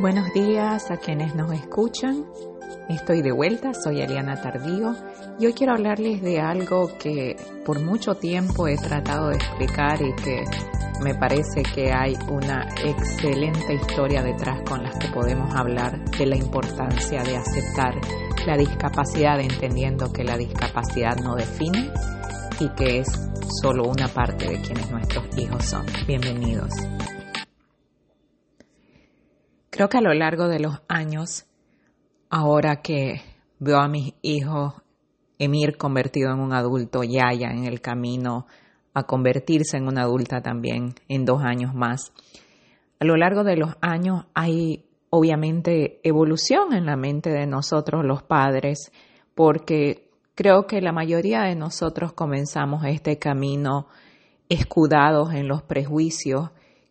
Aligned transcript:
Buenos 0.00 0.32
días 0.32 0.90
a 0.90 0.96
quienes 0.96 1.34
nos 1.34 1.52
escuchan. 1.52 2.24
Estoy 2.88 3.20
de 3.20 3.30
vuelta, 3.30 3.72
soy 3.74 4.00
Eliana 4.00 4.40
Tardío 4.40 4.94
y 5.38 5.46
hoy 5.46 5.52
quiero 5.52 5.74
hablarles 5.74 6.22
de 6.22 6.40
algo 6.40 6.96
que 6.98 7.36
por 7.64 7.80
mucho 7.80 8.14
tiempo 8.14 8.66
he 8.66 8.76
tratado 8.76 9.28
de 9.28 9.36
explicar 9.36 10.00
y 10.00 10.14
que 10.22 10.44
me 11.02 11.14
parece 11.14 11.62
que 11.62 11.92
hay 11.92 12.16
una 12.30 12.66
excelente 12.84 13.74
historia 13.74 14.22
detrás 14.22 14.62
con 14.62 14.82
las 14.82 14.96
que 14.98 15.08
podemos 15.08 15.54
hablar 15.54 16.02
de 16.10 16.26
la 16.26 16.36
importancia 16.36 17.22
de 17.22 17.36
aceptar 17.36 17.94
la 18.46 18.56
discapacidad 18.56 19.40
entendiendo 19.40 20.10
que 20.12 20.24
la 20.24 20.36
discapacidad 20.36 21.16
no 21.18 21.34
define 21.34 21.92
y 22.58 22.68
que 22.70 23.00
es 23.00 23.08
solo 23.60 23.84
una 23.84 24.08
parte 24.08 24.48
de 24.48 24.60
quienes 24.62 24.90
nuestros 24.90 25.26
hijos 25.36 25.64
son. 25.64 25.84
Bienvenidos. 26.06 26.70
Que 29.88 29.98
a 29.98 30.00
lo 30.00 30.14
largo 30.14 30.48
de 30.48 30.60
los 30.60 30.80
años, 30.88 31.46
ahora 32.30 32.82
que 32.82 33.20
veo 33.58 33.78
a 33.78 33.88
mis 33.88 34.14
hijos, 34.22 34.74
Emir 35.38 35.76
convertido 35.76 36.32
en 36.32 36.38
un 36.38 36.52
adulto, 36.52 37.02
Yaya 37.02 37.50
en 37.50 37.64
el 37.64 37.80
camino 37.80 38.46
a 38.94 39.02
convertirse 39.02 39.76
en 39.76 39.88
una 39.88 40.02
adulta 40.02 40.40
también 40.40 40.94
en 41.08 41.24
dos 41.24 41.42
años 41.42 41.74
más, 41.74 42.12
a 43.00 43.04
lo 43.04 43.16
largo 43.16 43.42
de 43.42 43.56
los 43.56 43.74
años 43.80 44.26
hay 44.34 44.84
obviamente 45.10 45.98
evolución 46.04 46.72
en 46.74 46.86
la 46.86 46.96
mente 46.96 47.30
de 47.30 47.48
nosotros 47.48 48.04
los 48.04 48.22
padres, 48.22 48.92
porque 49.34 50.10
creo 50.36 50.68
que 50.68 50.80
la 50.80 50.92
mayoría 50.92 51.42
de 51.42 51.56
nosotros 51.56 52.12
comenzamos 52.12 52.84
este 52.84 53.18
camino 53.18 53.88
escudados 54.48 55.34
en 55.34 55.48
los 55.48 55.62
prejuicios 55.62 56.50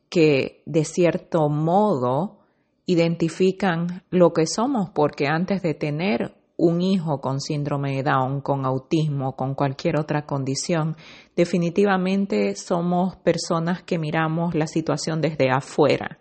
que 0.10 0.62
de 0.66 0.84
cierto 0.84 1.48
modo 1.48 2.41
identifican 2.86 4.04
lo 4.10 4.34
que 4.34 4.46
somos, 4.46 4.90
porque 4.90 5.28
antes 5.28 5.62
de 5.62 5.74
tener 5.74 6.36
un 6.58 6.82
hijo 6.82 7.22
con 7.22 7.42
síndrome 7.42 7.96
de 7.96 8.04
Down, 8.04 8.42
con 8.42 8.66
autismo, 8.66 9.36
con 9.36 9.56
cualquier 9.56 10.00
otra 10.00 10.26
condición, 10.26 10.96
definitivamente 11.36 12.56
somos 12.56 13.16
personas 13.16 13.82
que 13.82 13.98
miramos 13.98 14.54
la 14.54 14.68
situación 14.68 15.22
desde 15.22 15.50
afuera 15.50 16.21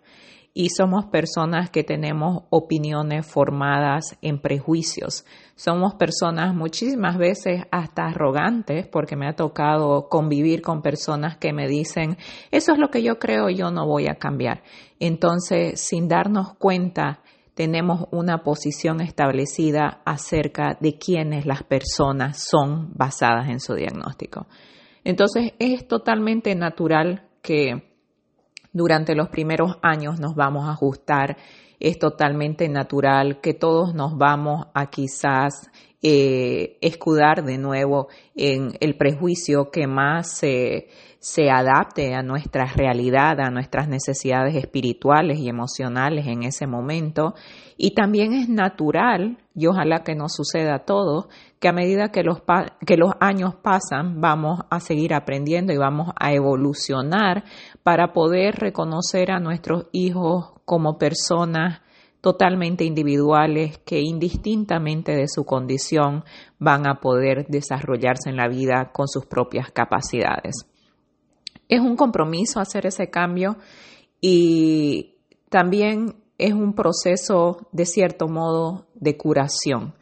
y 0.53 0.69
somos 0.69 1.05
personas 1.05 1.69
que 1.69 1.83
tenemos 1.83 2.43
opiniones 2.49 3.25
formadas 3.25 4.17
en 4.21 4.39
prejuicios. 4.39 5.25
Somos 5.55 5.95
personas 5.95 6.53
muchísimas 6.53 7.17
veces 7.17 7.63
hasta 7.71 8.07
arrogantes 8.07 8.87
porque 8.87 9.15
me 9.15 9.27
ha 9.27 9.35
tocado 9.35 10.09
convivir 10.09 10.61
con 10.61 10.81
personas 10.81 11.37
que 11.37 11.53
me 11.53 11.67
dicen, 11.67 12.17
eso 12.51 12.73
es 12.73 12.79
lo 12.79 12.89
que 12.89 13.01
yo 13.01 13.17
creo, 13.17 13.49
yo 13.49 13.71
no 13.71 13.85
voy 13.87 14.07
a 14.07 14.15
cambiar. 14.15 14.63
Entonces, 14.99 15.79
sin 15.79 16.09
darnos 16.09 16.53
cuenta, 16.55 17.21
tenemos 17.53 18.07
una 18.11 18.43
posición 18.43 19.01
establecida 19.01 20.01
acerca 20.05 20.77
de 20.79 20.97
quiénes 20.97 21.45
las 21.45 21.63
personas 21.63 22.43
son 22.43 22.91
basadas 22.95 23.49
en 23.49 23.59
su 23.59 23.75
diagnóstico. 23.75 24.47
Entonces, 25.03 25.53
es 25.59 25.87
totalmente 25.87 26.55
natural 26.55 27.27
que 27.41 27.90
durante 28.73 29.15
los 29.15 29.29
primeros 29.29 29.77
años 29.81 30.19
nos 30.19 30.35
vamos 30.35 30.67
a 30.67 30.71
ajustar. 30.71 31.37
Es 31.79 31.97
totalmente 31.97 32.69
natural 32.69 33.41
que 33.41 33.53
todos 33.53 33.93
nos 33.95 34.17
vamos 34.17 34.67
a 34.73 34.89
quizás 34.89 35.69
eh, 36.03 36.77
escudar 36.81 37.43
de 37.43 37.57
nuevo 37.57 38.07
en 38.35 38.71
el 38.79 38.97
prejuicio 38.97 39.69
que 39.71 39.87
más 39.87 40.31
se, 40.31 40.87
se 41.19 41.51
adapte 41.51 42.15
a 42.15 42.23
nuestra 42.23 42.65
realidad, 42.65 43.39
a 43.39 43.51
nuestras 43.51 43.87
necesidades 43.87 44.55
espirituales 44.55 45.37
y 45.37 45.49
emocionales 45.49 46.25
en 46.25 46.41
ese 46.41 46.65
momento. 46.65 47.35
Y 47.77 47.93
también 47.93 48.33
es 48.33 48.49
natural, 48.49 49.37
y 49.53 49.67
ojalá 49.67 50.03
que 50.03 50.15
nos 50.15 50.33
suceda 50.33 50.75
a 50.75 50.85
todos, 50.85 51.27
que 51.61 51.67
a 51.67 51.73
medida 51.73 52.11
que 52.11 52.23
los, 52.23 52.41
que 52.87 52.97
los 52.97 53.11
años 53.19 53.53
pasan 53.53 54.19
vamos 54.19 54.61
a 54.71 54.79
seguir 54.79 55.13
aprendiendo 55.13 55.71
y 55.71 55.77
vamos 55.77 56.09
a 56.19 56.33
evolucionar 56.33 57.43
para 57.83 58.13
poder 58.13 58.55
reconocer 58.55 59.31
a 59.31 59.39
nuestros 59.39 59.85
hijos 59.91 60.53
como 60.65 60.97
personas 60.97 61.81
totalmente 62.19 62.83
individuales 62.83 63.77
que 63.85 64.01
indistintamente 64.01 65.15
de 65.15 65.27
su 65.27 65.45
condición 65.45 66.23
van 66.57 66.87
a 66.87 66.99
poder 66.99 67.45
desarrollarse 67.47 68.31
en 68.31 68.37
la 68.37 68.47
vida 68.47 68.91
con 68.91 69.07
sus 69.07 69.27
propias 69.27 69.71
capacidades. 69.71 70.65
Es 71.69 71.79
un 71.79 71.95
compromiso 71.95 72.59
hacer 72.59 72.87
ese 72.87 73.11
cambio 73.11 73.57
y 74.19 75.13
también 75.49 76.15
es 76.39 76.53
un 76.53 76.73
proceso 76.73 77.67
de 77.71 77.85
cierto 77.85 78.27
modo 78.27 78.87
de 78.95 79.15
curación 79.15 79.93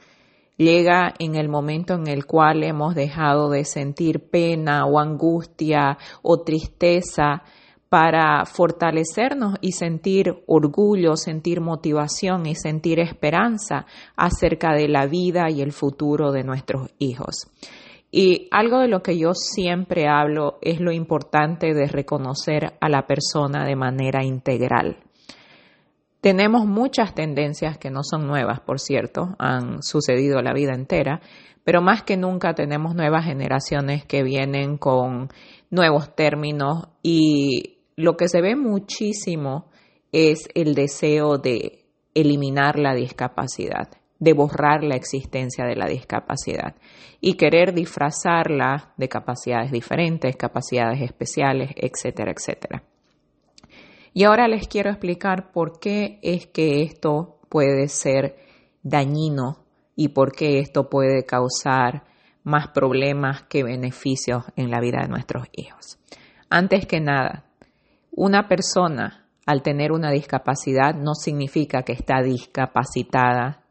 llega 0.59 1.14
en 1.18 1.36
el 1.36 1.47
momento 1.47 1.94
en 1.94 2.08
el 2.08 2.25
cual 2.25 2.64
hemos 2.64 2.94
dejado 2.94 3.50
de 3.50 3.64
sentir 3.64 4.30
pena 4.30 4.86
o 4.86 5.00
angustia 5.00 5.97
o 6.22 6.44
tristeza 6.44 7.44
para 7.88 8.46
fortalecernos 8.46 9.56
y 9.62 9.72
sentir 9.72 10.44
orgullo, 10.46 11.16
sentir 11.16 11.62
motivación 11.62 12.46
y 12.46 12.56
sentir 12.56 13.00
esperanza 13.00 13.86
acerca 14.16 14.74
de 14.74 14.90
la 14.90 15.08
vida 15.08 15.50
y 15.50 15.62
el 15.62 15.72
futuro 15.72 16.31
de 16.31 16.44
nuestros 16.44 16.90
hijos. 17.00 17.47
Y 18.12 18.47
algo 18.52 18.80
de 18.80 18.90
lo 18.90 19.02
que 19.02 19.18
yo 19.18 19.34
siempre 19.34 20.08
hablo 20.08 20.58
es 20.62 20.81
lo 20.81 20.91
importante 20.91 21.74
de 21.74 21.88
reconocer 21.88 22.74
a 22.81 22.90
la 22.90 23.08
persona 23.08 23.66
de 23.66 23.76
manera 23.76 24.26
integral. 24.26 24.97
Tenemos 26.22 26.66
muchas 26.66 27.16
tendencias 27.16 27.78
que 27.78 27.90
no 27.90 28.03
son 28.03 28.28
nuevas, 28.28 28.59
por 28.59 28.80
cierto, 28.80 29.35
han 29.40 29.81
sucedido 29.81 30.41
la 30.41 30.53
vida 30.53 30.74
entera, 30.74 31.22
pero 31.63 31.81
más 31.81 32.03
que 32.03 32.18
nunca 32.18 32.53
tenemos 32.56 32.94
nuevas 32.94 33.24
generaciones 33.24 34.03
que 34.03 34.24
vienen 34.24 34.78
con 34.78 35.29
nuevos 35.69 36.13
términos 36.16 36.90
y 37.02 37.78
lo 37.96 38.18
que 38.18 38.28
se 38.28 38.41
ve 38.41 38.58
muchísimo 38.58 39.69
es 40.12 40.50
el 40.56 40.75
deseo 40.75 41.38
de 41.38 41.85
eliminar 42.13 42.78
la 42.78 42.94
discapacidad, 42.96 43.88
de 44.19 44.34
borrar 44.34 44.84
la 44.84 44.96
existencia 44.96 45.63
de 45.66 45.75
la 45.78 45.85
discapacidad 45.85 46.75
y 47.22 47.35
querer 47.35 47.74
disfrazarla 47.74 48.94
de 48.97 49.08
capacidades 49.08 49.72
diferentes, 49.72 50.35
capacidades 50.35 51.02
especiales, 51.02 51.72
etcétera, 51.75 52.34
etcétera. 52.35 52.84
Y 54.14 54.24
ahora 54.24 54.47
les 54.47 54.68
quiero 54.68 54.90
explicar 54.90 55.52
por 55.52 55.80
qué 55.80 56.20
es 56.22 56.47
que 56.47 56.81
esto 56.81 57.40
puede 57.50 57.88
ser 57.88 58.38
dañino 58.84 59.66
y 59.96 60.09
por 60.09 60.31
qué 60.31 60.59
esto 60.59 60.90
puede 60.90 61.25
causar 61.25 62.03
más 62.44 62.70
problemas 62.70 63.44
que 63.44 63.64
beneficios 63.64 64.46
en 64.56 64.72
la 64.72 64.80
vida 64.80 65.02
de 65.02 65.09
nuestros 65.09 65.47
hijos. 65.52 66.00
Antes 66.50 66.88
que 66.88 67.00
nada, 67.00 67.46
una 68.12 68.47
persona 68.47 69.28
al 69.46 69.62
tener 69.62 69.92
una 69.92 70.12
discapacidad 70.12 70.96
no 70.96 71.14
significa 71.14 71.84
que 71.84 71.94
está 71.94 72.22
discapacitada, 72.22 73.64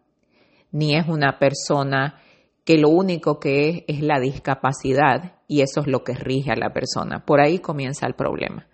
ni 0.70 0.97
es 0.97 1.09
una 1.09 1.38
persona 1.38 2.20
que 2.65 2.78
lo 2.78 2.91
único 2.91 3.41
que 3.41 3.69
es 3.69 3.84
es 3.88 4.03
la 4.03 4.20
discapacidad 4.20 5.41
y 5.49 5.62
eso 5.62 5.81
es 5.81 5.87
lo 5.87 6.05
que 6.05 6.15
rige 6.15 6.53
a 6.53 6.56
la 6.56 6.72
persona. 6.72 7.25
Por 7.25 7.41
ahí 7.41 7.59
comienza 7.59 8.06
el 8.06 8.15
problema. 8.15 8.68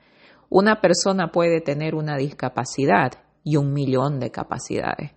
Una 0.57 0.81
persona 0.81 1.33
puede 1.33 1.61
tener 1.61 1.97
una 1.97 2.17
discapacidad 2.17 3.11
y 3.43 3.57
un 3.57 3.73
millón 3.73 4.21
de 4.21 4.31
capacidades. 4.31 5.11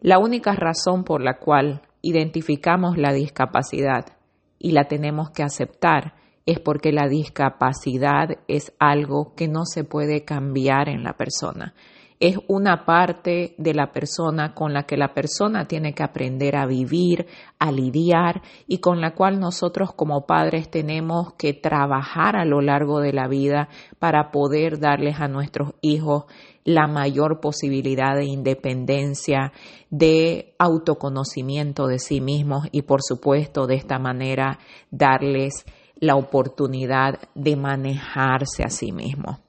La 0.00 0.18
única 0.18 0.54
razón 0.54 1.04
por 1.04 1.20
la 1.20 1.38
cual 1.38 1.82
identificamos 2.00 2.96
la 2.96 3.12
discapacidad 3.12 4.16
y 4.58 4.72
la 4.72 4.84
tenemos 4.84 5.28
que 5.28 5.42
aceptar 5.42 6.14
es 6.46 6.58
porque 6.58 6.90
la 6.90 7.06
discapacidad 7.06 8.30
es 8.48 8.72
algo 8.78 9.34
que 9.34 9.46
no 9.46 9.66
se 9.66 9.84
puede 9.84 10.24
cambiar 10.24 10.88
en 10.88 11.04
la 11.04 11.18
persona 11.18 11.74
es 12.22 12.38
una 12.46 12.84
parte 12.84 13.56
de 13.58 13.74
la 13.74 13.90
persona 13.90 14.54
con 14.54 14.72
la 14.72 14.84
que 14.84 14.96
la 14.96 15.12
persona 15.12 15.66
tiene 15.66 15.92
que 15.92 16.04
aprender 16.04 16.54
a 16.54 16.66
vivir, 16.66 17.26
a 17.58 17.72
lidiar 17.72 18.42
y 18.68 18.78
con 18.78 19.00
la 19.00 19.16
cual 19.16 19.40
nosotros 19.40 19.92
como 19.92 20.24
padres 20.24 20.70
tenemos 20.70 21.34
que 21.34 21.52
trabajar 21.52 22.36
a 22.36 22.44
lo 22.44 22.60
largo 22.60 23.00
de 23.00 23.12
la 23.12 23.26
vida 23.26 23.68
para 23.98 24.30
poder 24.30 24.78
darles 24.78 25.18
a 25.18 25.26
nuestros 25.26 25.74
hijos 25.80 26.26
la 26.62 26.86
mayor 26.86 27.40
posibilidad 27.40 28.14
de 28.14 28.26
independencia, 28.26 29.52
de 29.90 30.54
autoconocimiento 30.60 31.88
de 31.88 31.98
sí 31.98 32.20
mismos 32.20 32.68
y 32.70 32.82
por 32.82 33.02
supuesto 33.02 33.66
de 33.66 33.74
esta 33.74 33.98
manera 33.98 34.60
darles 34.92 35.64
la 35.96 36.14
oportunidad 36.14 37.18
de 37.34 37.56
manejarse 37.56 38.62
a 38.62 38.70
sí 38.70 38.92
mismos. 38.92 39.40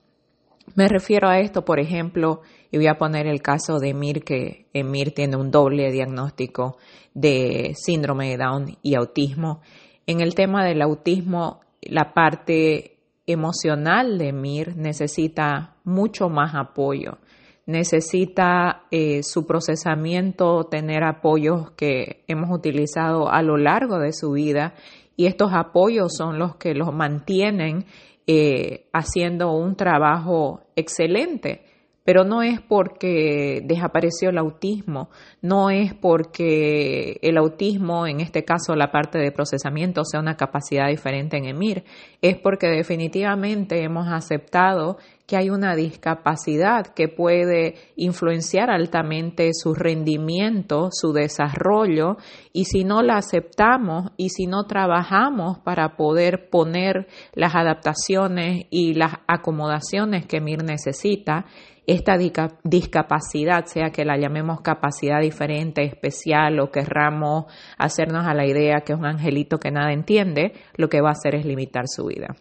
Me 0.76 0.88
refiero 0.88 1.30
a 1.30 1.40
esto, 1.40 1.64
por 1.66 1.80
ejemplo, 1.80 2.42
y 2.72 2.78
voy 2.78 2.88
a 2.88 2.98
poner 2.98 3.28
el 3.28 3.42
caso 3.42 3.80
de 3.80 3.90
Emir, 3.90 4.24
que 4.24 4.66
Emir 4.74 5.14
tiene 5.14 5.36
un 5.36 5.52
doble 5.52 5.92
diagnóstico 5.92 6.78
de 7.14 7.74
síndrome 7.76 8.30
de 8.30 8.38
Down 8.38 8.78
y 8.82 8.96
autismo. 8.96 9.62
En 10.08 10.20
el 10.20 10.34
tema 10.34 10.66
del 10.66 10.82
autismo, 10.82 11.62
la 11.82 12.14
parte 12.14 12.98
emocional 13.28 14.18
de 14.18 14.30
Emir 14.30 14.76
necesita 14.76 15.76
mucho 15.84 16.30
más 16.30 16.56
apoyo. 16.56 17.18
necesita 17.66 18.84
eh, 18.92 19.24
su 19.24 19.46
procesamiento 19.46 20.66
tener 20.66 21.06
apoyos 21.06 21.72
que 21.72 22.26
hemos 22.28 22.50
utilizado 22.52 23.30
a 23.32 23.42
lo 23.42 23.56
largo 23.56 24.00
de 24.00 24.12
su 24.12 24.34
vida 24.34 24.74
y 25.16 25.28
estos 25.28 25.54
apoyos 25.54 26.14
son 26.14 26.40
los 26.40 26.58
que 26.58 26.74
los 26.74 26.94
mantienen 26.94 27.86
eh, 28.28 28.86
haciendo 28.94 29.52
un 29.52 29.76
trabajo 29.76 30.62
excelente 30.76 31.73
pero 32.04 32.26
no 32.26 32.42
es 32.42 32.60
porque 32.62 33.62
desapareció 33.64 34.30
el 34.30 34.38
autismo, 34.38 35.10
no 35.42 35.70
es 35.70 35.94
porque 35.94 37.18
el 37.22 37.38
autismo, 37.38 38.08
en 38.08 38.20
este 38.20 38.44
caso 38.44 38.76
la 38.76 38.92
parte 38.92 39.18
de 39.20 39.32
procesamiento, 39.32 40.04
sea 40.04 40.20
una 40.20 40.36
capacidad 40.36 40.88
diferente 40.90 41.38
en 41.38 41.46
EMIR, 41.46 41.84
es 42.22 42.38
porque 42.38 42.68
definitivamente 42.68 43.84
hemos 43.84 44.08
aceptado 44.08 44.98
que 45.26 45.38
hay 45.38 45.50
una 45.50 45.76
discapacidad 45.76 46.88
que 46.88 47.08
puede 47.08 47.76
influenciar 47.96 48.70
altamente 48.70 49.52
su 49.54 49.74
rendimiento, 49.74 50.90
su 50.92 51.14
desarrollo, 51.14 52.18
y 52.52 52.66
si 52.66 52.84
no 52.84 53.02
la 53.02 53.16
aceptamos 53.16 54.12
y 54.18 54.30
si 54.30 54.48
no 54.48 54.66
trabajamos 54.66 55.60
para 55.60 55.96
poder 55.96 56.50
poner 56.50 57.08
las 57.34 57.56
adaptaciones 57.56 58.66
y 58.70 58.96
las 58.96 59.14
acomodaciones 59.28 60.26
que 60.26 60.38
EMIR 60.38 60.66
necesita, 60.66 61.46
esta 61.86 62.18
discapacidad, 62.18 63.66
sea 63.66 63.90
que 63.90 64.06
la 64.06 64.18
llamemos 64.18 64.62
capacidad 64.62 65.20
diferente, 65.20 65.84
especial 65.84 66.60
o 66.60 66.72
querramos 66.72 67.46
hacernos 67.78 68.26
a 68.26 68.34
la 68.34 68.46
idea 68.46 68.82
que 68.86 68.94
es 68.94 69.00
un 69.00 69.06
angelito 69.06 69.60
que 69.60 69.72
nada 69.72 69.92
entiende, 69.92 70.54
lo 70.76 70.88
que 70.88 71.02
va 71.02 71.10
a 71.10 71.14
hacer 71.14 71.36
es 71.36 71.46
limitar 71.46 71.88
su 71.88 72.06
vida. 72.06 72.36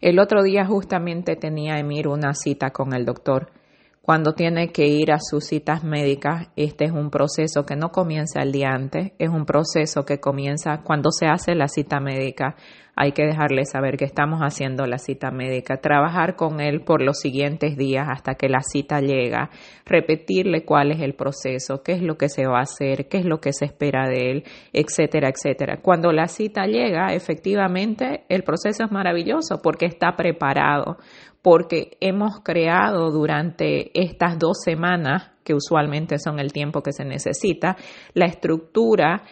El 0.00 0.18
otro 0.18 0.42
día 0.42 0.66
justamente 0.66 1.36
tenía 1.36 1.78
Emir 1.78 2.08
una 2.08 2.34
cita 2.34 2.70
con 2.70 2.92
el 2.92 3.06
doctor. 3.06 3.50
Cuando 4.02 4.34
tiene 4.34 4.68
que 4.70 4.86
ir 4.86 5.10
a 5.10 5.18
sus 5.18 5.46
citas 5.46 5.82
médicas, 5.82 6.48
este 6.54 6.84
es 6.84 6.92
un 6.92 7.10
proceso 7.10 7.64
que 7.64 7.74
no 7.74 7.90
comienza 7.90 8.40
el 8.40 8.52
día 8.52 8.68
antes, 8.68 9.12
es 9.18 9.30
un 9.30 9.46
proceso 9.46 10.04
que 10.04 10.20
comienza 10.20 10.82
cuando 10.84 11.10
se 11.10 11.26
hace 11.26 11.54
la 11.56 11.66
cita 11.66 11.98
médica 11.98 12.54
hay 12.98 13.12
que 13.12 13.26
dejarle 13.26 13.66
saber 13.66 13.98
que 13.98 14.06
estamos 14.06 14.40
haciendo 14.40 14.86
la 14.86 14.96
cita 14.96 15.30
médica, 15.30 15.76
trabajar 15.76 16.34
con 16.34 16.60
él 16.60 16.80
por 16.80 17.02
los 17.02 17.18
siguientes 17.18 17.76
días 17.76 18.08
hasta 18.10 18.36
que 18.36 18.48
la 18.48 18.62
cita 18.62 19.00
llega, 19.00 19.50
repetirle 19.84 20.64
cuál 20.64 20.92
es 20.92 21.00
el 21.00 21.14
proceso, 21.14 21.82
qué 21.82 21.92
es 21.92 22.02
lo 22.02 22.16
que 22.16 22.30
se 22.30 22.46
va 22.46 22.60
a 22.60 22.62
hacer, 22.62 23.06
qué 23.08 23.18
es 23.18 23.26
lo 23.26 23.38
que 23.38 23.52
se 23.52 23.66
espera 23.66 24.08
de 24.08 24.30
él, 24.30 24.44
etcétera, 24.72 25.28
etcétera. 25.28 25.82
Cuando 25.82 26.10
la 26.10 26.26
cita 26.26 26.64
llega, 26.64 27.12
efectivamente, 27.12 28.24
el 28.30 28.42
proceso 28.42 28.84
es 28.84 28.90
maravilloso 28.90 29.60
porque 29.62 29.84
está 29.84 30.16
preparado, 30.16 30.96
porque 31.42 31.98
hemos 32.00 32.40
creado 32.40 33.10
durante 33.10 33.90
estas 33.92 34.38
dos 34.38 34.62
semanas, 34.64 35.32
que 35.44 35.54
usualmente 35.54 36.18
son 36.18 36.40
el 36.40 36.50
tiempo 36.50 36.82
que 36.82 36.92
se 36.92 37.04
necesita, 37.04 37.76
la 38.14 38.24
estructura 38.24 39.22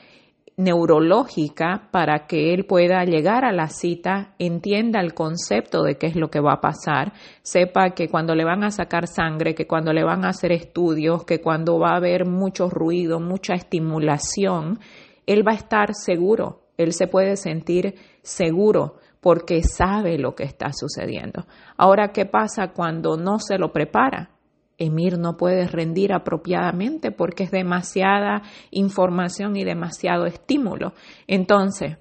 neurológica 0.56 1.88
para 1.90 2.26
que 2.26 2.54
él 2.54 2.64
pueda 2.64 3.04
llegar 3.04 3.44
a 3.44 3.52
la 3.52 3.68
cita, 3.68 4.34
entienda 4.38 5.00
el 5.00 5.14
concepto 5.14 5.82
de 5.82 5.96
qué 5.96 6.06
es 6.06 6.16
lo 6.16 6.30
que 6.30 6.40
va 6.40 6.54
a 6.54 6.60
pasar, 6.60 7.12
sepa 7.42 7.90
que 7.90 8.08
cuando 8.08 8.34
le 8.34 8.44
van 8.44 8.62
a 8.62 8.70
sacar 8.70 9.06
sangre, 9.06 9.54
que 9.54 9.66
cuando 9.66 9.92
le 9.92 10.04
van 10.04 10.24
a 10.24 10.28
hacer 10.28 10.52
estudios, 10.52 11.24
que 11.24 11.40
cuando 11.40 11.78
va 11.78 11.90
a 11.90 11.96
haber 11.96 12.26
mucho 12.26 12.70
ruido, 12.70 13.20
mucha 13.20 13.54
estimulación, 13.54 14.78
él 15.26 15.46
va 15.46 15.52
a 15.52 15.56
estar 15.56 15.94
seguro, 15.94 16.62
él 16.76 16.92
se 16.92 17.06
puede 17.06 17.36
sentir 17.36 17.94
seguro 18.22 18.96
porque 19.20 19.62
sabe 19.62 20.18
lo 20.18 20.34
que 20.34 20.44
está 20.44 20.72
sucediendo. 20.72 21.46
Ahora, 21.78 22.12
¿qué 22.12 22.26
pasa 22.26 22.72
cuando 22.72 23.16
no 23.16 23.38
se 23.38 23.56
lo 23.56 23.72
prepara? 23.72 24.33
Emir 24.78 25.18
no 25.18 25.36
puede 25.36 25.66
rendir 25.66 26.12
apropiadamente 26.12 27.12
porque 27.12 27.44
es 27.44 27.50
demasiada 27.50 28.42
información 28.70 29.56
y 29.56 29.64
demasiado 29.64 30.26
estímulo. 30.26 30.94
Entonces, 31.26 31.98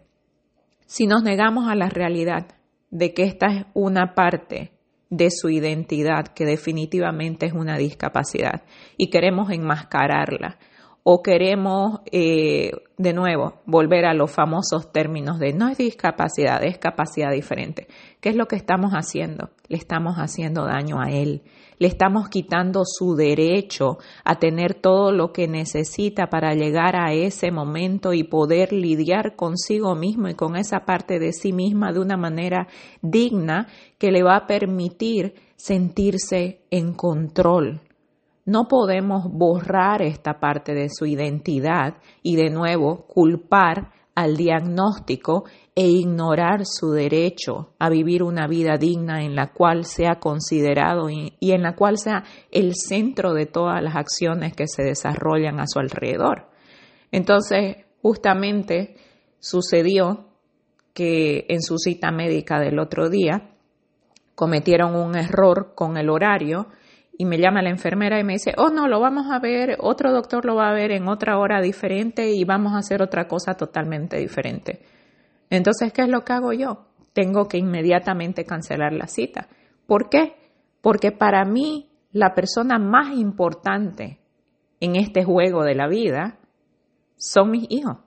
si 0.85 1.07
nos 1.07 1.23
negamos 1.23 1.67
a 1.69 1.75
la 1.75 1.89
realidad 1.89 2.47
de 2.89 3.13
que 3.13 3.23
esta 3.23 3.47
es 3.47 3.65
una 3.73 4.13
parte 4.13 4.71
de 5.09 5.29
su 5.29 5.49
identidad 5.49 6.27
que 6.27 6.45
definitivamente 6.45 7.45
es 7.45 7.53
una 7.53 7.77
discapacidad 7.77 8.63
y 8.97 9.09
queremos 9.09 9.51
enmascararla 9.51 10.57
o 11.03 11.21
queremos 11.21 11.99
eh, 12.11 12.71
de 12.97 13.13
nuevo 13.13 13.61
volver 13.65 14.05
a 14.05 14.13
los 14.13 14.31
famosos 14.31 14.91
términos 14.91 15.39
de 15.39 15.53
no 15.53 15.69
es 15.69 15.77
discapacidad, 15.77 16.63
es 16.63 16.77
capacidad 16.77 17.31
diferente. 17.31 17.87
¿Qué 18.21 18.29
es 18.29 18.35
lo 18.35 18.47
que 18.47 18.55
estamos 18.55 18.93
haciendo? 18.93 19.49
Le 19.67 19.77
estamos 19.77 20.15
haciendo 20.15 20.65
daño 20.65 21.01
a 21.01 21.11
él 21.11 21.43
le 21.83 21.89
estamos 21.89 22.29
quitando 22.29 22.83
su 22.85 23.15
derecho 23.15 23.97
a 24.23 24.35
tener 24.35 24.73
todo 24.73 25.11
lo 25.11 25.33
que 25.33 25.49
necesita 25.49 26.27
para 26.27 26.53
llegar 26.53 26.95
a 26.95 27.11
ese 27.13 27.51
momento 27.51 28.13
y 28.13 28.23
poder 28.23 28.71
lidiar 28.71 29.35
consigo 29.35 29.93
mismo 29.93 30.29
y 30.29 30.33
con 30.33 30.55
esa 30.55 30.85
parte 30.85 31.19
de 31.19 31.33
sí 31.33 31.51
misma 31.51 31.91
de 31.91 31.99
una 31.99 32.15
manera 32.15 32.67
digna 33.01 33.67
que 33.97 34.11
le 34.11 34.23
va 34.23 34.37
a 34.37 34.47
permitir 34.47 35.35
sentirse 35.57 36.61
en 36.71 36.93
control. 36.93 37.81
No 38.45 38.67
podemos 38.67 39.25
borrar 39.31 40.01
esta 40.01 40.39
parte 40.39 40.73
de 40.73 40.89
su 40.89 41.05
identidad 41.05 41.95
y 42.21 42.35
de 42.35 42.49
nuevo 42.49 43.05
culpar 43.07 43.91
al 44.15 44.35
diagnóstico 44.35 45.45
e 45.75 45.87
ignorar 45.87 46.65
su 46.65 46.91
derecho 46.91 47.73
a 47.79 47.89
vivir 47.89 48.21
una 48.21 48.47
vida 48.47 48.77
digna 48.77 49.23
en 49.23 49.35
la 49.35 49.53
cual 49.53 49.85
sea 49.85 50.19
considerado 50.19 51.09
y, 51.09 51.33
en 51.39 51.63
la 51.63 51.75
cual 51.75 51.97
sea 51.97 52.23
el 52.51 52.73
centro 52.75 53.33
de 53.33 53.45
todas 53.45 53.81
las 53.81 53.95
acciones 53.95 54.53
que 54.53 54.67
se 54.67 54.83
desarrollan 54.83 55.59
a 55.59 55.67
su 55.67 55.79
alrededor. 55.79 56.49
Entonces, 57.11 57.77
justamente 58.01 58.97
sucedió 59.39 60.27
que 60.93 61.45
en 61.49 61.61
su 61.61 61.77
cita 61.77 62.11
médica 62.11 62.59
del 62.59 62.77
otro 62.77 63.09
día 63.09 63.49
cometieron 64.35 64.95
un 64.95 65.15
error 65.15 65.73
con 65.75 65.97
el 65.97 66.09
horario 66.09 66.67
y 67.17 67.25
me 67.25 67.37
llama 67.37 67.61
la 67.61 67.69
enfermera 67.69 68.19
y 68.19 68.23
me 68.23 68.33
dice, 68.33 68.53
oh 68.57 68.69
no, 68.69 68.87
lo 68.87 68.99
vamos 68.99 69.27
a 69.31 69.39
ver, 69.39 69.77
otro 69.79 70.11
doctor 70.11 70.45
lo 70.45 70.55
va 70.55 70.69
a 70.69 70.73
ver 70.73 70.91
en 70.91 71.07
otra 71.07 71.37
hora 71.37 71.61
diferente 71.61 72.31
y 72.31 72.43
vamos 72.43 72.73
a 72.73 72.79
hacer 72.79 73.01
otra 73.01 73.27
cosa 73.27 73.53
totalmente 73.53 74.17
diferente. 74.17 74.81
Entonces, 75.49 75.93
¿qué 75.93 76.03
es 76.03 76.09
lo 76.09 76.23
que 76.23 76.33
hago 76.33 76.53
yo? 76.53 76.87
Tengo 77.13 77.47
que 77.47 77.57
inmediatamente 77.57 78.45
cancelar 78.45 78.93
la 78.93 79.07
cita. 79.07 79.47
¿Por 79.85 80.09
qué? 80.09 80.35
Porque 80.81 81.11
para 81.11 81.45
mí 81.45 81.91
la 82.11 82.33
persona 82.33 82.79
más 82.79 83.15
importante 83.15 84.19
en 84.79 84.95
este 84.95 85.23
juego 85.23 85.63
de 85.63 85.75
la 85.75 85.87
vida 85.87 86.39
son 87.15 87.51
mis 87.51 87.67
hijos 87.69 87.97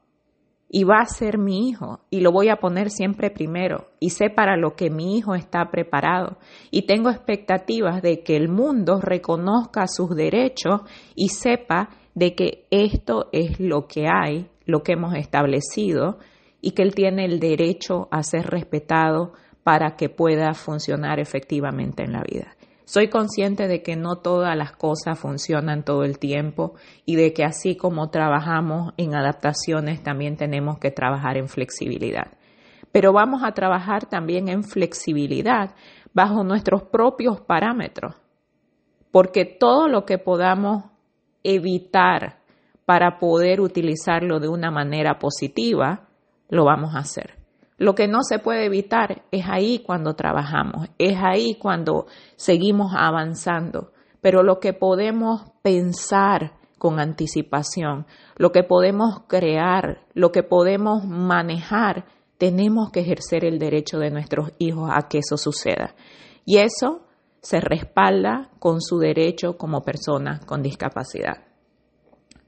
y 0.68 0.84
va 0.84 1.00
a 1.00 1.06
ser 1.06 1.38
mi 1.38 1.68
hijo 1.68 2.00
y 2.10 2.20
lo 2.20 2.32
voy 2.32 2.48
a 2.48 2.56
poner 2.56 2.90
siempre 2.90 3.30
primero 3.30 3.88
y 4.00 4.10
sé 4.10 4.30
para 4.30 4.56
lo 4.56 4.74
que 4.74 4.90
mi 4.90 5.16
hijo 5.16 5.34
está 5.34 5.70
preparado 5.70 6.38
y 6.70 6.86
tengo 6.86 7.10
expectativas 7.10 8.02
de 8.02 8.22
que 8.22 8.36
el 8.36 8.48
mundo 8.48 9.00
reconozca 9.00 9.86
sus 9.86 10.16
derechos 10.16 10.80
y 11.14 11.28
sepa 11.28 11.90
de 12.14 12.34
que 12.34 12.66
esto 12.70 13.28
es 13.32 13.60
lo 13.60 13.86
que 13.86 14.06
hay, 14.08 14.48
lo 14.64 14.82
que 14.82 14.92
hemos 14.92 15.14
establecido 15.14 16.18
y 16.60 16.72
que 16.72 16.82
él 16.82 16.94
tiene 16.94 17.26
el 17.26 17.38
derecho 17.38 18.08
a 18.10 18.22
ser 18.22 18.46
respetado 18.46 19.34
para 19.62 19.96
que 19.96 20.08
pueda 20.08 20.54
funcionar 20.54 21.20
efectivamente 21.20 22.02
en 22.02 22.12
la 22.12 22.22
vida. 22.22 22.55
Soy 22.88 23.08
consciente 23.08 23.66
de 23.66 23.82
que 23.82 23.96
no 23.96 24.18
todas 24.18 24.56
las 24.56 24.70
cosas 24.70 25.18
funcionan 25.18 25.82
todo 25.82 26.04
el 26.04 26.20
tiempo 26.20 26.76
y 27.04 27.16
de 27.16 27.32
que 27.32 27.42
así 27.42 27.76
como 27.76 28.10
trabajamos 28.10 28.94
en 28.96 29.16
adaptaciones, 29.16 30.04
también 30.04 30.36
tenemos 30.36 30.78
que 30.78 30.92
trabajar 30.92 31.36
en 31.36 31.48
flexibilidad. 31.48 32.38
Pero 32.92 33.12
vamos 33.12 33.42
a 33.42 33.50
trabajar 33.52 34.06
también 34.06 34.48
en 34.48 34.62
flexibilidad 34.62 35.74
bajo 36.14 36.44
nuestros 36.44 36.84
propios 36.84 37.40
parámetros, 37.40 38.14
porque 39.10 39.44
todo 39.44 39.88
lo 39.88 40.04
que 40.04 40.18
podamos 40.18 40.84
evitar 41.42 42.38
para 42.84 43.18
poder 43.18 43.60
utilizarlo 43.60 44.38
de 44.38 44.46
una 44.46 44.70
manera 44.70 45.18
positiva, 45.18 46.06
lo 46.48 46.64
vamos 46.64 46.94
a 46.94 47.00
hacer. 47.00 47.35
Lo 47.78 47.94
que 47.94 48.08
no 48.08 48.22
se 48.22 48.38
puede 48.38 48.64
evitar 48.64 49.24
es 49.30 49.44
ahí 49.48 49.80
cuando 49.80 50.14
trabajamos, 50.14 50.88
es 50.98 51.18
ahí 51.22 51.56
cuando 51.56 52.06
seguimos 52.36 52.92
avanzando, 52.96 53.92
pero 54.20 54.42
lo 54.42 54.60
que 54.60 54.72
podemos 54.72 55.42
pensar 55.62 56.54
con 56.78 57.00
anticipación, 57.00 58.06
lo 58.36 58.52
que 58.52 58.62
podemos 58.62 59.22
crear, 59.28 60.06
lo 60.14 60.32
que 60.32 60.42
podemos 60.42 61.04
manejar, 61.04 62.06
tenemos 62.38 62.90
que 62.90 63.00
ejercer 63.00 63.44
el 63.44 63.58
derecho 63.58 63.98
de 63.98 64.10
nuestros 64.10 64.52
hijos 64.58 64.90
a 64.92 65.08
que 65.08 65.18
eso 65.18 65.36
suceda. 65.36 65.94
Y 66.44 66.58
eso 66.58 67.02
se 67.40 67.60
respalda 67.60 68.50
con 68.58 68.80
su 68.80 68.98
derecho 68.98 69.56
como 69.56 69.82
persona 69.82 70.40
con 70.46 70.62
discapacidad. 70.62 71.44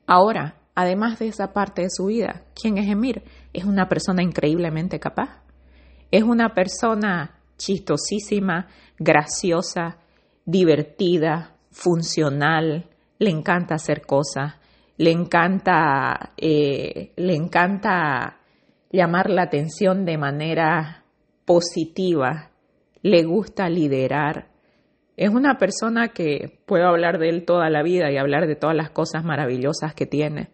Ahora, 0.07 0.57
además 0.75 1.19
de 1.19 1.29
esa 1.29 1.53
parte 1.53 1.83
de 1.83 1.91
su 1.91 2.07
vida, 2.07 2.45
¿quién 2.55 2.79
es 2.79 2.89
Emir? 2.89 3.23
Es 3.59 3.65
una 3.65 3.89
persona 3.89 4.23
increíblemente 4.23 5.01
capaz. 5.01 5.43
Es 6.13 6.23
una 6.23 6.55
persona 6.55 7.41
chistosísima, 7.57 8.69
graciosa, 8.97 9.99
divertida, 10.45 11.57
funcional, 11.73 12.89
le 13.19 13.31
encanta 13.31 13.75
hacer 13.75 14.03
cosas, 14.03 14.55
le 14.97 15.11
encanta, 15.11 16.35
eh, 16.37 17.11
le 17.17 17.35
encanta 17.35 18.39
llamar 18.93 19.29
la 19.29 19.43
atención 19.43 20.05
de 20.05 20.19
manera 20.19 21.03
positiva, 21.45 22.53
le 23.03 23.25
gusta 23.25 23.69
liderar. 23.69 24.53
Es 25.17 25.31
una 25.31 25.59
persona 25.59 26.11
que 26.11 26.61
puedo 26.65 26.87
hablar 26.87 27.19
de 27.19 27.29
él 27.29 27.45
toda 27.45 27.69
la 27.71 27.83
vida 27.83 28.09
y 28.13 28.19
hablar 28.19 28.47
de 28.47 28.55
todas 28.55 28.77
las 28.77 28.91
cosas 28.91 29.25
maravillosas 29.25 29.95
que 29.97 30.07
tiene. 30.07 30.51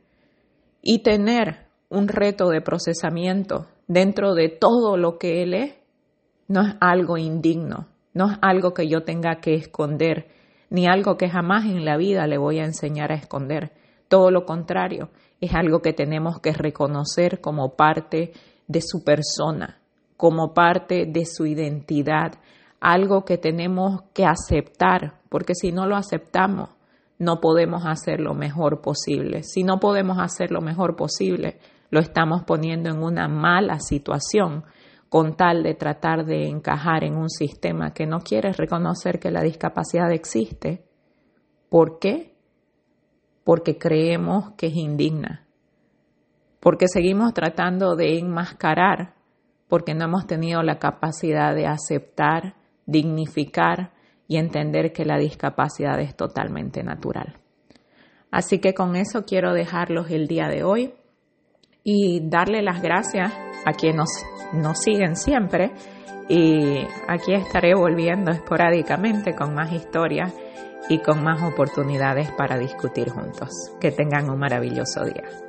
Y 0.80 1.02
tener 1.02 1.64
un 1.94 2.08
reto 2.08 2.48
de 2.48 2.60
procesamiento 2.60 3.66
dentro 3.86 4.34
de 4.34 4.48
todo 4.48 4.96
lo 4.96 5.18
que 5.18 5.42
él 5.42 5.54
es 5.54 5.74
no 6.48 6.62
es 6.62 6.74
algo 6.80 7.16
indigno, 7.16 7.88
no 8.12 8.30
es 8.30 8.38
algo 8.42 8.74
que 8.74 8.88
yo 8.88 9.04
tenga 9.04 9.36
que 9.36 9.54
esconder, 9.54 10.28
ni 10.70 10.86
algo 10.86 11.16
que 11.16 11.28
jamás 11.28 11.64
en 11.64 11.84
la 11.84 11.96
vida 11.96 12.26
le 12.26 12.38
voy 12.38 12.58
a 12.58 12.64
enseñar 12.64 13.12
a 13.12 13.16
esconder. 13.16 13.72
Todo 14.08 14.30
lo 14.30 14.44
contrario, 14.44 15.10
es 15.40 15.54
algo 15.54 15.80
que 15.80 15.92
tenemos 15.92 16.40
que 16.40 16.52
reconocer 16.52 17.40
como 17.40 17.76
parte 17.76 18.32
de 18.66 18.80
su 18.80 19.04
persona, 19.04 19.78
como 20.16 20.52
parte 20.52 21.06
de 21.06 21.24
su 21.24 21.46
identidad, 21.46 22.34
algo 22.80 23.24
que 23.24 23.38
tenemos 23.38 24.02
que 24.12 24.26
aceptar, 24.26 25.20
porque 25.28 25.54
si 25.54 25.72
no 25.72 25.86
lo 25.86 25.96
aceptamos, 25.96 26.70
no 27.18 27.40
podemos 27.40 27.84
hacer 27.86 28.20
lo 28.20 28.34
mejor 28.34 28.80
posible. 28.80 29.42
Si 29.42 29.62
no 29.62 29.78
podemos 29.78 30.18
hacer 30.18 30.50
lo 30.50 30.60
mejor 30.60 30.96
posible, 30.96 31.58
lo 31.94 32.00
estamos 32.00 32.42
poniendo 32.42 32.90
en 32.90 33.00
una 33.00 33.28
mala 33.28 33.78
situación 33.78 34.64
con 35.08 35.36
tal 35.36 35.62
de 35.62 35.74
tratar 35.74 36.24
de 36.24 36.48
encajar 36.48 37.04
en 37.04 37.16
un 37.16 37.30
sistema 37.30 37.92
que 37.92 38.04
no 38.04 38.18
quiere 38.18 38.52
reconocer 38.52 39.20
que 39.20 39.30
la 39.30 39.42
discapacidad 39.42 40.10
existe. 40.10 40.84
¿Por 41.68 42.00
qué? 42.00 42.34
Porque 43.44 43.78
creemos 43.78 44.54
que 44.56 44.66
es 44.66 44.74
indigna. 44.74 45.46
Porque 46.58 46.88
seguimos 46.88 47.32
tratando 47.32 47.94
de 47.94 48.18
enmascarar, 48.18 49.14
porque 49.68 49.94
no 49.94 50.06
hemos 50.06 50.26
tenido 50.26 50.64
la 50.64 50.80
capacidad 50.80 51.54
de 51.54 51.68
aceptar, 51.68 52.56
dignificar 52.86 53.92
y 54.26 54.38
entender 54.38 54.92
que 54.92 55.04
la 55.04 55.16
discapacidad 55.16 56.00
es 56.00 56.16
totalmente 56.16 56.82
natural. 56.82 57.38
Así 58.32 58.58
que 58.58 58.74
con 58.74 58.96
eso 58.96 59.24
quiero 59.24 59.52
dejarlos 59.52 60.10
el 60.10 60.26
día 60.26 60.48
de 60.48 60.64
hoy 60.64 60.92
y 61.84 62.26
darle 62.28 62.62
las 62.62 62.80
gracias 62.82 63.32
a 63.64 63.72
quienes 63.72 64.08
nos, 64.54 64.78
siguen 64.80 65.16
siempre. 65.16 65.72
Y 66.28 66.78
aquí 67.06 67.34
estaré 67.34 67.74
volviendo 67.74 68.30
esporádicamente 68.30 69.34
con 69.34 69.54
más 69.54 69.70
historias 69.72 70.32
y 70.88 70.98
con 70.98 71.22
más 71.22 71.42
oportunidades 71.42 72.30
para 72.32 72.58
discutir 72.58 73.10
juntos. 73.10 73.50
Que 73.78 73.90
tengan 73.92 74.30
un 74.30 74.38
maravilloso 74.38 75.04
día. 75.04 75.43